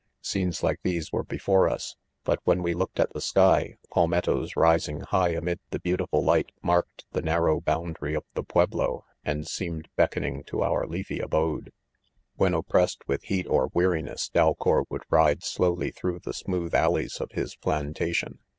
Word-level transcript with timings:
m. 0.01 0.07
Scenes 0.23 0.63
like 0.63 0.79
these 0.81 1.11
were 1.13 1.23
before 1.23 1.69
us; 1.69 1.95
bat 2.25 2.39
when 2.43 2.63
we 2.63 2.73
looked 2.73 2.99
at 2.99 3.13
the 3.13 3.21
sky, 3.21 3.75
palmettos; 3.93 4.55
rising 4.55 5.01
high 5.01 5.29
amid 5.29 5.59
the 5.69 5.77
beautiful 5.79 6.23
light, 6.23 6.51
marked 6.63 7.05
the 7.11 7.21
narrow 7.21 7.61
boundary 7.61 8.15
of 8.15 8.23
the" 8.33 8.41
pueblo," 8.51 9.05
and 9.23 9.47
seemed 9.47 9.87
beck 9.95 10.13
oning 10.13 10.43
to 10.43 10.63
our 10.63 10.87
leafy 10.87 11.19
abode. 11.19 11.71
When 12.35 12.55
oppressed 12.55 13.07
with 13.07 13.21
heat 13.25 13.45
or 13.47 13.69
weariness, 13.75 14.27
Dalcour 14.33 14.85
would 14.89 15.03
ride 15.11 15.43
slowly 15.43 15.91
through 15.91 16.21
the 16.23 16.33
smooth 16.33 16.73
alleys 16.73 17.21
of 17.21 17.33
his 17.33 17.55
plantation. 17.55 18.39